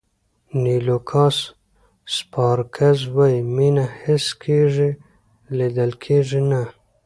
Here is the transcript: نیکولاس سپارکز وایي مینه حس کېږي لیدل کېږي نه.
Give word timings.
نیکولاس 0.63 1.37
سپارکز 2.15 2.99
وایي 3.15 3.39
مینه 3.55 3.85
حس 4.01 4.25
کېږي 4.43 4.89
لیدل 5.57 5.91
کېږي 6.03 6.41
نه. 6.49 6.61